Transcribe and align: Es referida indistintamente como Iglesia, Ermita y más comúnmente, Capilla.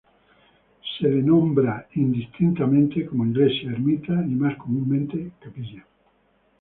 Es 0.81 0.99
referida 0.99 1.85
indistintamente 1.93 3.05
como 3.05 3.23
Iglesia, 3.27 3.69
Ermita 3.71 4.13
y 4.25 4.33
más 4.33 4.57
comúnmente, 4.57 5.33
Capilla. 5.39 5.85